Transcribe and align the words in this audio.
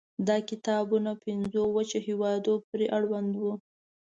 دا 0.27 0.37
کتابونه 0.49 1.11
پنځو 1.23 1.61
وچه 1.75 1.99
هېوادونو 2.07 2.55
پورې 2.67 2.85
اړوند 2.97 3.31
وو. 3.41 3.53